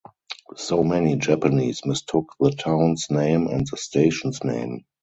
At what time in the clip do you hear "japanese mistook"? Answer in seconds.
1.17-2.33